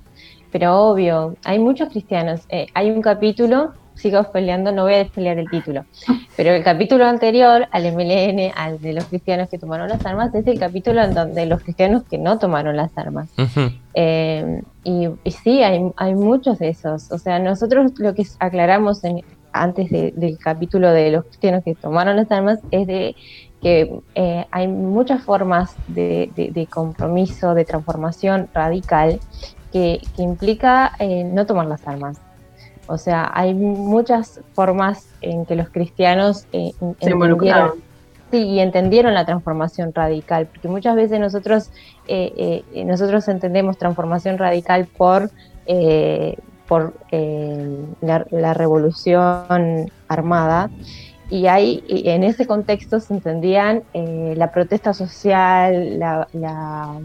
[0.53, 2.42] pero obvio, hay muchos cristianos.
[2.49, 5.85] Eh, hay un capítulo, sigo peleando, no voy a despelear el título,
[6.37, 10.47] pero el capítulo anterior al MLN, al de los cristianos que tomaron las armas, es
[10.47, 13.31] el capítulo en donde los cristianos que no tomaron las armas.
[13.95, 17.11] Eh, y, y, sí, hay, hay muchos de esos.
[17.11, 19.25] O sea, nosotros lo que aclaramos en,
[19.62, 23.16] antes del capítulo de los cristianos que tomaron las armas es de
[23.62, 29.19] que eh, hay muchas formas de, compromiso, de transformación radical
[29.73, 32.21] que, implica eh, no tomar las armas.
[32.87, 37.73] O sea, hay muchas formas en que los cristianos eh, entendieron,
[38.31, 41.71] sí, y entendieron la transformación radical, porque muchas veces nosotros,
[42.73, 45.31] nosotros entendemos transformación radical por
[46.66, 46.94] por
[48.00, 50.70] la, revolución armada.
[51.29, 57.00] Y ahí en ese contexto se entendían eh, la protesta social, la,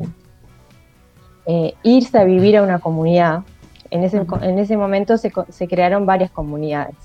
[1.48, 3.42] eh, irse a vivir a una comunidad.
[3.90, 6.96] En ese, en ese momento se, se, crearon varias comunidades,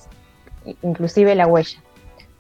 [0.82, 1.80] inclusive la huella,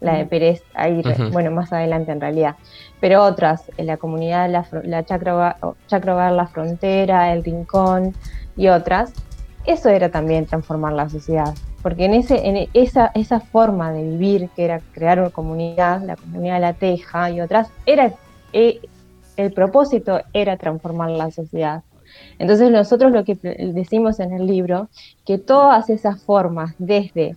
[0.00, 1.02] la de Pérez, ahí,
[1.32, 2.54] bueno, más adelante en realidad,
[3.00, 8.14] pero otras, la comunidad, la, la Chacra, La Frontera, El Rincón
[8.56, 9.12] y otras,
[9.66, 11.54] eso era también transformar la sociedad
[11.86, 16.16] porque en, ese, en esa, esa forma de vivir, que era crear una comunidad, la
[16.16, 18.12] comunidad de la Teja y otras, era,
[18.52, 18.80] eh,
[19.36, 21.84] el propósito era transformar la sociedad.
[22.40, 23.36] Entonces nosotros lo que
[23.72, 24.88] decimos en el libro,
[25.24, 27.36] que todas esas formas, desde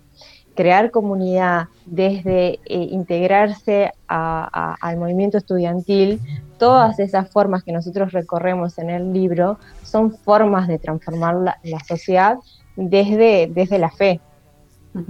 [0.60, 6.20] crear comunidad, desde eh, integrarse al movimiento estudiantil,
[6.58, 11.80] todas esas formas que nosotros recorremos en el libro son formas de transformar la, la
[11.80, 12.40] sociedad
[12.76, 14.20] desde, desde la fe,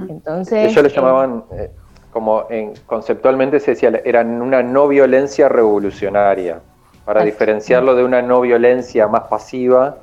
[0.07, 1.71] entonces, Ellos le llamaban, eh,
[2.11, 6.59] como en, conceptualmente se decía, eran una no violencia revolucionaria,
[7.05, 9.97] para diferenciarlo de una no violencia más pasiva,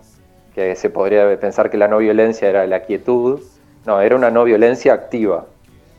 [0.57, 3.41] que se podría pensar que la no violencia era la quietud,
[3.87, 5.47] no, era una no violencia activa,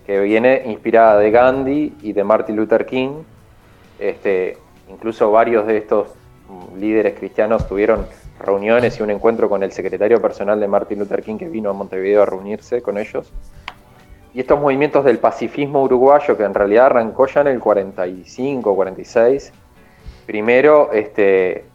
[0.06, 3.23] que viene inspirada de Gandhi y de Martin Luther King.
[4.00, 4.58] Este,
[4.89, 6.10] incluso varios de estos
[6.78, 8.06] líderes cristianos tuvieron
[8.39, 11.73] reuniones y un encuentro con el secretario personal de Martin Luther King que vino a
[11.73, 13.34] Montevideo a reunirse con ellos
[14.38, 19.52] y estos movimientos del pacifismo uruguayo, que en realidad arrancó ya en el 45, 46,
[20.28, 21.65] primero este,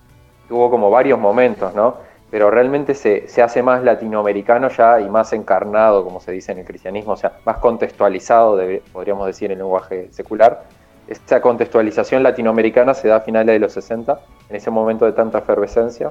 [0.47, 1.97] tuvo como varios momentos, ¿no?
[2.33, 6.65] Pero realmente se, hace más latinoamericano ya y más encarnado, como se dice en el
[6.65, 8.59] cristianismo, o sea, más contextualizado,
[8.91, 10.65] podríamos decir en lenguaje secular.
[11.07, 14.19] Esta contextualización latinoamericana se da a finales de los 60,
[14.49, 16.11] en ese momento de tanta efervescencia.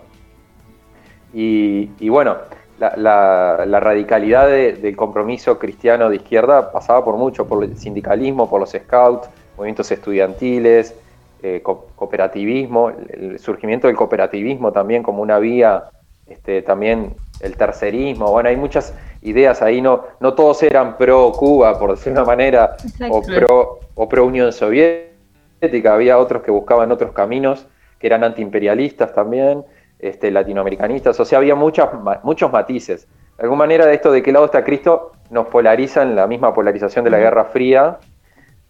[1.34, 2.38] Y, y bueno,
[2.78, 8.70] la, radicalidad del compromiso cristiano de izquierda pasaba por mucho, por el sindicalismo, por los
[8.70, 10.94] scouts, movimientos estudiantiles,
[11.42, 15.86] eh, cooperativismo, el surgimiento del cooperativismo también como una vía,
[16.32, 21.78] este, también el tercerismo, bueno, hay muchas ideas ahí, no, no todos eran pro Cuba,
[21.78, 22.78] por decir una manera,
[23.10, 27.68] o pro, o pro Unión Soviética, había otros que buscaban otros caminos,
[28.00, 29.66] que eran antiimperialistas también,
[30.00, 31.90] este, latinoamericanistas, o sea, había muchas,
[32.24, 33.08] muchos matices.
[33.38, 36.54] De alguna manera, de esto de qué lado está Cristo nos polariza en la misma
[36.54, 37.98] polarización de la Guerra Fría,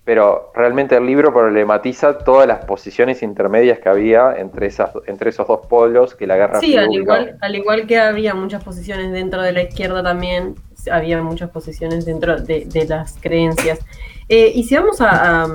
[0.04, 5.48] pero realmente el libro problematiza todas las posiciones intermedias que había entre, esas, entre esos
[5.48, 9.42] dos polos que la Guerra sí, al igual, al igual que había muchas posiciones dentro
[9.42, 10.56] de la izquierda también,
[10.92, 13.80] había muchas posiciones dentro de, las creencias.
[14.28, 15.48] Eh, y si vamos a,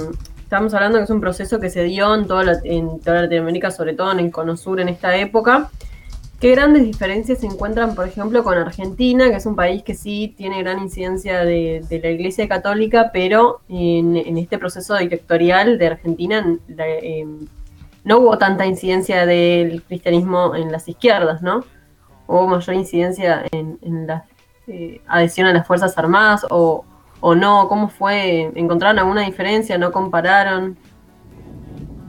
[0.47, 4.21] Estamos hablando que es un proceso que se dio en toda, Latinoamérica, sobre todo en
[4.21, 5.71] el Cono Sur en esta época.
[6.40, 10.35] ¿Qué grandes diferencias se encuentran, por ejemplo, con Argentina, que es un país que sí
[10.37, 17.46] tiene gran incidencia de, la Iglesia Católica, pero en, este proceso dictatorial de Argentina em,
[18.05, 21.64] no hubo tanta incidencia del cristianismo en las izquierdas, ¿no?
[22.27, 24.27] Hubo mayor incidencia en, la
[24.66, 26.85] eh, adhesión a las Fuerzas Armadas o
[27.35, 27.66] no?
[27.68, 28.53] ¿Cómo fue?
[28.55, 29.79] ¿Encontraron alguna diferencia?
[29.79, 30.77] ¿No compararon?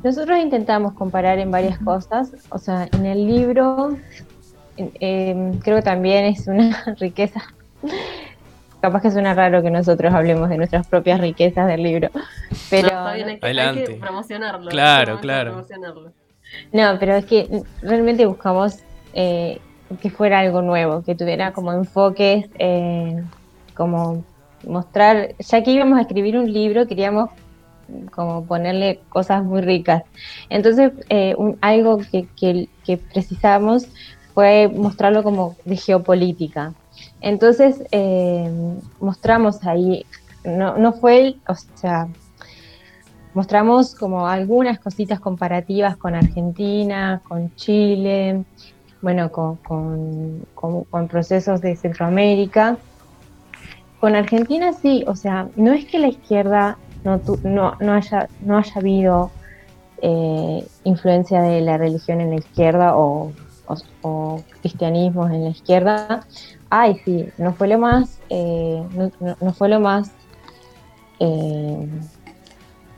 [0.07, 3.97] Nosotros intentamos comparar en varias cosas, o sea, en el libro
[4.77, 7.41] em, creo que también es una riqueza.
[8.79, 12.09] Capaz que suena raro que nosotros hablemos de nuestras propias riquezas del libro,
[12.69, 14.69] pero no, hay, que, promocionarlo.
[14.69, 15.65] Claro, claro.
[16.71, 18.79] No, pero es que realmente buscamos
[19.13, 19.59] eh,
[20.01, 23.21] que fuera algo nuevo, que tuviera como enfoques eh,
[23.73, 24.23] como
[24.65, 27.29] mostrar, ya que íbamos a escribir un libro, queríamos
[28.11, 30.03] como ponerle cosas muy ricas.
[30.49, 33.87] Entonces, eh, algo que, que, precisamos
[34.33, 36.73] fue mostrarlo como de geopolítica.
[37.21, 38.49] Entonces, eh,
[38.99, 40.05] mostramos ahí,
[40.43, 42.07] no, no fue, o sea,
[43.33, 48.43] mostramos como algunas cositas comparativas con Argentina, con Chile,
[49.01, 49.57] bueno, con,
[50.55, 52.77] con procesos de Centroamérica
[53.99, 57.21] con Argentina sí, o sea, no es que la izquierda no,
[57.79, 59.31] no, haya, no haya habido
[60.01, 63.31] eh, influencia de la religión en la izquierda o,
[64.61, 66.25] cristianismo en la izquierda.
[66.69, 68.81] Ay, sí, no fue lo más, eh,
[69.41, 70.11] no, fue lo más,
[71.19, 71.87] eh,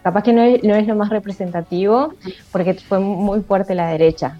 [0.03, 2.13] capaz que no es, no es lo más representativo
[2.51, 4.37] porque fue muy fuerte la derecha.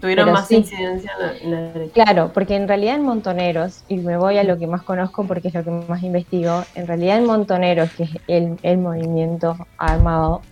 [0.00, 1.92] Tuvieron más incidencia en la, derecha.
[1.92, 5.48] Claro, porque en realidad en Montoneros, y me voy a lo que más conozco porque
[5.48, 8.10] es lo que más investigo, en realidad en Montoneros, que es
[8.62, 10.42] el, movimiento armado,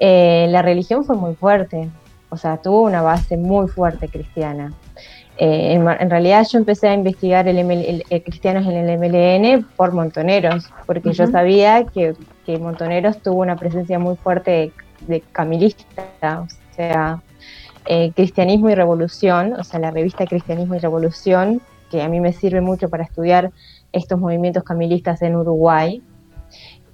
[0.00, 1.88] eh, la religión fue muy fuerte,
[2.28, 4.72] o sea, tuvo una base muy fuerte cristiana.
[5.36, 11.12] Eh, en, realidad yo empecé a investigar el, cristianos en el MLN por Montoneros, porque
[11.12, 12.14] yo sabía que,
[12.58, 17.20] Montoneros tuvo una presencia muy fuerte de, camilista, o sea,
[17.86, 22.32] eh, Cristianismo y Revolución, o sea, la revista Cristianismo y Revolución, que a mí me
[22.32, 23.50] sirve mucho para estudiar
[23.92, 26.02] estos movimientos camilistas en Uruguay,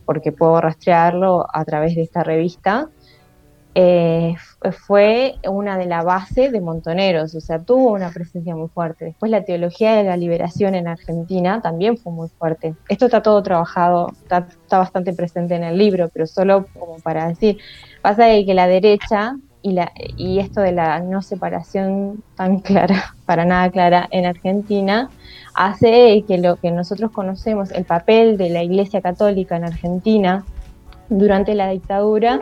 [0.04, 2.88] porque puedo rastrearlo a través de esta revista.
[3.76, 4.34] Eh,
[4.72, 9.04] fue una de la base de Montoneros, o sea, tuvo una presencia muy fuerte.
[9.04, 12.74] Después la teología de la liberación en Argentina también fue muy fuerte.
[12.88, 17.58] Esto está todo trabajado, está, bastante presente en el libro, pero solo como para decir,
[18.02, 23.14] pasa de que la derecha y, la, y esto de la no separación tan clara,
[23.26, 25.10] para nada clara en Argentina,
[25.54, 30.44] hace que lo que nosotros conocemos, el papel de la Iglesia Católica en Argentina
[31.08, 32.38] durante la dictadura,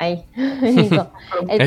[0.00, 1.58] ahí, El,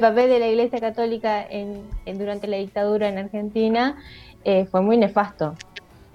[0.00, 1.82] papel de, la Iglesia Católica en,
[2.18, 3.96] durante la dictadura en Argentina
[4.44, 5.54] eh, fue muy nefasto.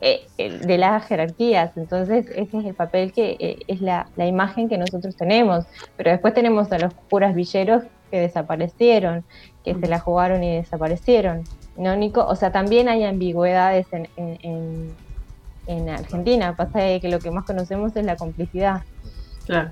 [0.01, 4.77] Eh, de las jerarquías, entonces ese es el papel que eh, es la, imagen que
[4.77, 9.23] nosotros tenemos, pero después tenemos a los curas villeros que desaparecieron,
[9.63, 11.43] que se la jugaron y desaparecieron,
[11.77, 12.25] ¿no, Nico?
[12.25, 14.91] O sea, también hay ambigüedades en, en,
[15.67, 18.81] en Argentina, pasa que lo que más conocemos es la complicidad.
[19.45, 19.71] Claro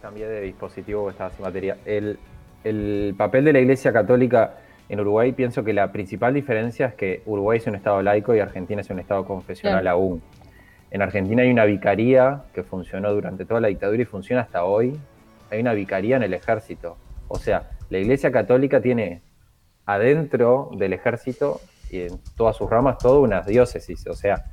[0.00, 1.76] cambié de dispositivo estaba sin batería.
[1.84, 2.18] El,
[2.64, 4.54] el, papel de la Iglesia Católica
[4.90, 8.40] en Uruguay, pienso que la principal diferencia es que Uruguay es un Estado laico y
[8.40, 10.20] Argentina es un Estado confesional aún.
[10.90, 14.98] En Argentina hay una vicaría que funcionó durante toda la dictadura y funciona hasta hoy.
[15.48, 16.96] Hay una vicaría en el ejército.
[17.28, 19.22] O sea, la Iglesia Católica tiene
[19.86, 24.08] adentro del ejército y en todas sus ramas toda una diócesis.
[24.08, 24.46] O sea,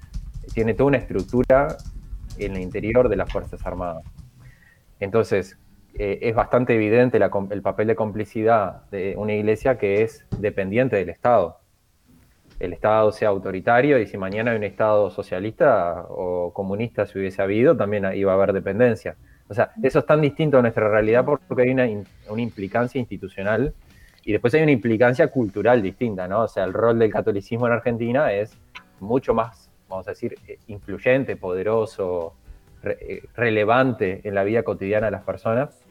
[0.53, 1.77] tiene toda una estructura
[2.37, 4.03] en el interior de las Fuerzas Armadas.
[4.99, 5.57] Entonces,
[5.97, 11.09] eh, es bastante evidente el papel de complicidad de una iglesia que es dependiente del
[11.09, 11.59] Estado.
[12.59, 17.41] El Estado sea autoritario y si mañana hay un Estado socialista o comunista, si hubiese
[17.41, 19.15] habido, también iba a haber dependencia.
[19.49, 21.87] O sea, eso es tan distinto a nuestra realidad porque hay una,
[22.29, 23.73] una implicancia institucional
[24.23, 26.43] y después hay una implicancia cultural distinta, ¿no?
[26.43, 28.57] O sea, el rol del catolicismo en Argentina es
[28.99, 32.33] mucho más, vamos a decir, eh, influyente, poderoso,
[32.83, 35.86] eh, relevante en la vida cotidiana de las personas.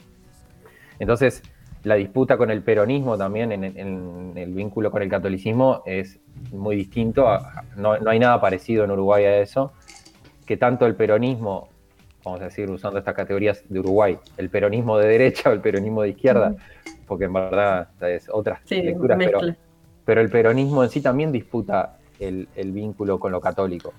[0.98, 1.42] Entonces,
[1.84, 6.18] la disputa con el peronismo también en, el vínculo con el catolicismo es
[6.50, 7.26] muy distinto.
[7.76, 9.72] no, hay nada parecido en Uruguay a eso.
[10.44, 11.68] Que tanto el peronismo,
[12.24, 16.02] vamos a decir, usando estas categorías de Uruguay, el peronismo de derecha o el peronismo
[16.02, 16.54] de izquierda,
[17.06, 19.40] porque en verdad es otras lecturas, pero,
[20.04, 23.92] pero, el peronismo en sí también disputa el, vínculo con lo católico.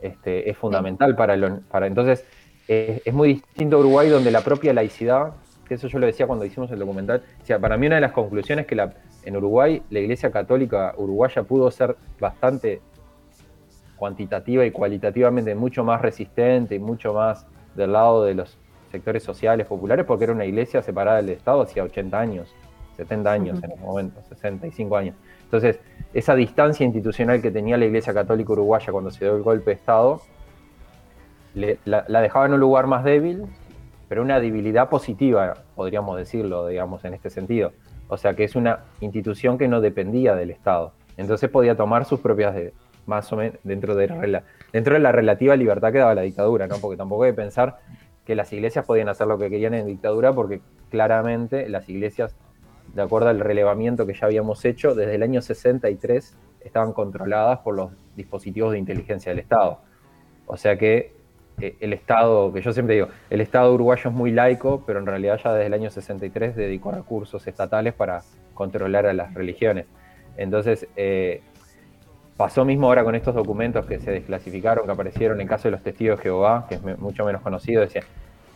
[0.00, 2.24] Este, es fundamental para, lo, para entonces
[2.68, 5.32] es muy distinto a Uruguay donde la propia laicidad,
[5.72, 8.02] que eso yo lo decía cuando hicimos el documental, o sea, para mí una de
[8.02, 8.92] las conclusiones es que la,
[9.24, 12.82] en Uruguay la Iglesia Católica uruguaya pudo ser bastante
[13.96, 18.58] cuantitativa y cualitativamente mucho más resistente y mucho más del lado de los
[18.90, 22.54] sectores sociales populares porque era una iglesia separada del Estado hacía 80 años,
[22.96, 25.16] 70 años en ese momento, 65 años.
[25.44, 25.80] Entonces,
[26.12, 29.76] esa distancia institucional que tenía la Iglesia Católica Uruguaya cuando se dio el golpe de
[29.76, 30.20] Estado
[31.54, 33.44] la, dejaba en un lugar más débil,
[34.12, 37.72] pero una debilidad positiva, podríamos decirlo, digamos, en este sentido.
[38.08, 40.92] O sea, que es una institución que no dependía del Estado.
[41.16, 42.74] Entonces podía tomar sus propias, de,
[43.06, 46.66] más o menos, dentro de, la, dentro de la relativa libertad que daba la dictadura,
[46.66, 46.76] ¿no?
[46.76, 47.78] Porque tampoco hay que pensar
[48.26, 52.36] que las iglesias podían hacer lo que querían en dictadura, porque claramente las iglesias,
[52.92, 57.74] de acuerdo al relevamiento que ya habíamos hecho, desde el año 63 estaban controladas por
[57.74, 59.78] los dispositivos de inteligencia del Estado.
[60.44, 61.21] O sea que
[61.60, 65.40] el Estado, que yo siempre digo, el Estado uruguayo es muy laico, pero en realidad
[65.42, 68.22] ya desde el año 63 dedicó recursos estatales para
[68.54, 69.86] controlar a las religiones.
[70.36, 71.42] Entonces, eh,
[72.36, 75.82] pasó mismo ahora con estos documentos que se desclasificaron, que aparecieron en caso de los
[75.82, 78.04] testigos de Jehová, que es mucho menos conocido, decían,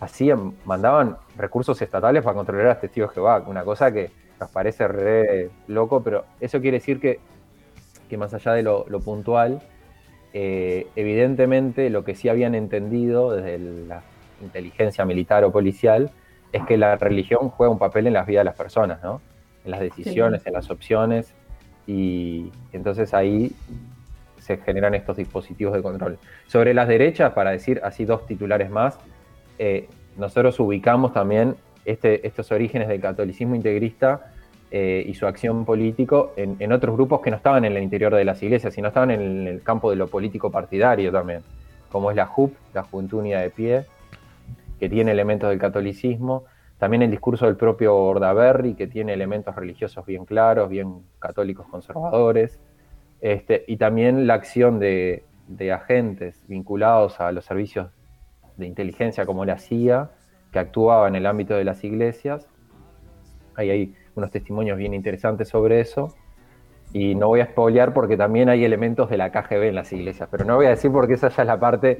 [0.00, 4.50] hacían, mandaban recursos estatales para controlar a los testigos de Jehová, una cosa que nos
[4.50, 7.20] parece re loco, pero eso quiere decir que,
[8.08, 9.62] que más allá de lo puntual,
[10.38, 14.02] eh, evidentemente lo que sí habían entendido desde la
[14.42, 16.10] inteligencia militar o policial
[16.52, 19.22] es que la religión juega un papel en las vidas de las personas, ¿no?
[19.64, 21.32] En las decisiones, en las opciones,
[21.86, 23.52] y entonces ahí
[24.36, 26.18] se generan estos dispositivos de control.
[26.46, 28.98] Sobre las derechas, para decir así dos titulares más,
[29.58, 31.56] eh, nosotros ubicamos también
[31.86, 34.34] este, estos orígenes del catolicismo integrista
[34.78, 38.26] eh, y su acción político en, otros grupos que no estaban en el interior de
[38.26, 41.40] las iglesias, sino estaban en el campo de lo político partidario también,
[41.90, 43.84] como es la JUP, la Juventud Unida de Pie,
[44.78, 46.44] que tiene elementos del catolicismo,
[46.76, 52.60] también el discurso del propio Bordaberry, que tiene elementos religiosos bien claros, bien católicos conservadores,
[53.22, 57.88] este, y también la acción de, de agentes vinculados a los servicios
[58.58, 60.10] de inteligencia como la CIA,
[60.52, 62.46] que actuaba en el ámbito de las iglesias.
[63.54, 66.14] Ahí hay unos testimonios bien interesantes sobre eso.
[66.92, 70.28] Y no voy a spoilear porque también hay elementos de la KGB en las iglesias,
[70.30, 71.98] pero no voy a decir porque esa ya es la parte...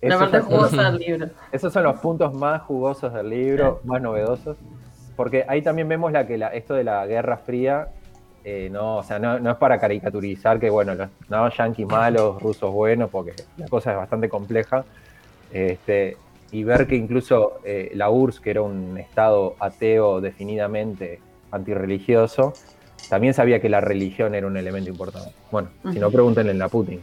[0.00, 1.26] La parte jugosa del libro.
[1.52, 4.56] Esos son los puntos más jugosos del libro, más novedosos,
[5.14, 7.88] porque ahí también vemos la que la, esto de la Guerra Fría,
[8.42, 12.42] eh, no, o sea, no, no, es para caricaturizar que, bueno, los no, yanquis malos,
[12.42, 14.84] rusos buenos, porque la cosa es bastante compleja,
[15.52, 16.16] este,
[16.50, 21.20] y ver que incluso eh, la URSS, que era un estado ateo definidamente
[21.52, 22.54] antirreligioso,
[23.08, 25.32] también sabía que la religión era un elemento importante.
[25.50, 27.00] Bueno, si no, pregúntenle en la Putin.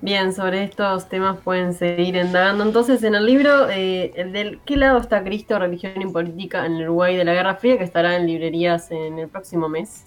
[0.00, 2.62] Bien, sobre estos temas pueden seguir indagando.
[2.62, 6.82] Entonces, en el libro, eh, ¿del qué lado está Cristo, religión y política en el
[6.82, 7.78] Uruguay de la Guerra Fría?
[7.78, 10.04] Que estará en librerías en el próximo mes,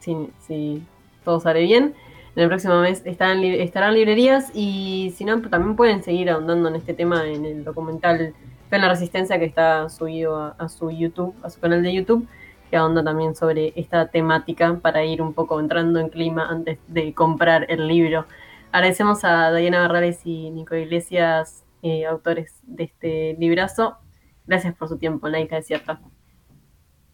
[0.00, 0.82] si, si
[1.24, 1.94] todo sale bien
[2.36, 6.76] en el próximo mes estarán, estarán librerías y si no, también pueden seguir ahondando en
[6.76, 8.34] este tema en el documental
[8.70, 12.26] en la Resistencia que está subido a, su YouTube, a su canal de YouTube,
[12.70, 17.12] que ahonda también sobre esta temática para ir un poco entrando en clima antes de
[17.14, 18.26] comprar el libro.
[18.72, 23.98] Agradecemos a Diana Barrales y Nico Iglesias, eh, autores de este librazo.
[24.46, 26.00] Gracias por su tiempo la isla desierta.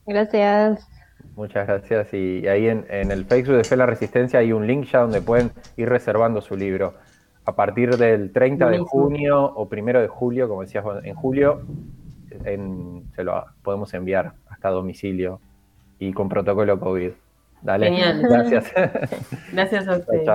[0.07, 0.87] Gracias.
[1.35, 2.15] Muchas gracias.
[2.15, 5.53] Y ahí en, el Facebook de Fe la Resistencia hay un link ya donde pueden
[5.77, 6.95] ir reservando su libro.
[7.47, 11.63] A partir del 30 de junio o primero de julio, como decías, en julio,
[12.43, 15.41] se lo podemos enviar hasta domicilio
[15.99, 17.13] y con protocolo COVID.
[17.63, 17.87] Dale.
[17.87, 18.23] Genial.
[18.29, 18.73] Gracias.
[19.53, 20.29] Gracias a ustedes.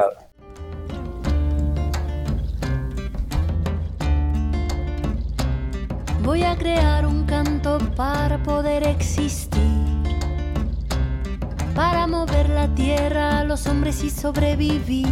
[6.23, 9.61] Voy a crear un canto para poder existir
[11.75, 15.07] para mover la tierra a los hombres y sobrevivir.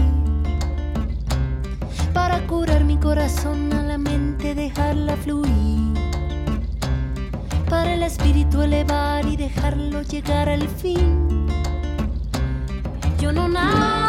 [2.22, 5.94] Para curar mi corazón a la mente, dejarla fluir.
[7.70, 11.48] Para el espíritu elevar y dejarlo llegar al fin.
[13.22, 14.09] Yo no nací